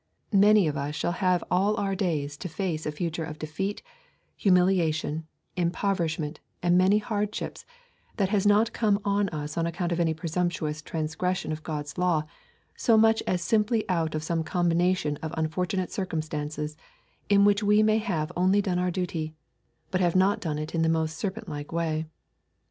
Many 0.33 0.67
of 0.67 0.75
us 0.77 0.95
shall 0.95 1.11
have 1.11 1.43
all 1.51 1.77
our 1.77 1.93
days 1.95 2.35
to 2.37 2.49
face 2.49 2.87
a 2.87 2.91
future 2.91 3.23
of 3.23 3.37
defeat, 3.37 3.83
humiliation, 4.35 5.27
impoverishment, 5.55 6.39
and 6.63 6.75
many 6.75 6.97
hardships, 6.97 7.67
that 8.17 8.29
has 8.29 8.47
not 8.47 8.73
come 8.73 8.99
on 9.05 9.29
us 9.29 9.59
on 9.59 9.67
account 9.67 9.91
of 9.91 9.99
any 9.99 10.15
presumptuous 10.15 10.81
transgression 10.81 11.51
of 11.51 11.61
God's 11.61 11.99
law 11.99 12.23
so 12.75 12.97
much 12.97 13.21
as 13.27 13.43
simply 13.43 13.87
out 13.87 14.15
of 14.15 14.23
some 14.23 14.43
combination 14.43 15.17
of 15.17 15.35
unfortunate 15.37 15.91
circumstances 15.91 16.75
in 17.29 17.45
which 17.45 17.61
we 17.61 17.83
may 17.83 17.99
have 17.99 18.31
only 18.35 18.59
done 18.59 18.79
our 18.79 18.89
duty, 18.89 19.35
but 19.91 20.01
have 20.01 20.15
not 20.15 20.41
done 20.41 20.57
it 20.57 20.73
in 20.73 20.81
the 20.81 20.89
most 20.89 21.15
serpent 21.15 21.47
like 21.47 21.71
way. 21.71 22.07